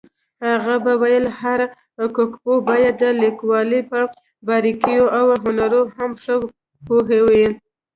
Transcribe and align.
هغە 0.47 0.75
به 0.85 0.93
ویل 1.01 1.25
هر 1.39 1.59
حقوقپوه 2.01 2.57
باید 2.69 2.95
د 3.03 3.03
لیکوالۍ 3.21 3.81
په 3.91 3.99
باريكييواو 4.47 5.27
هنرونو 5.43 5.79
هم 5.95 6.11
ښه 6.23 6.35
پوهوي. 6.85 7.45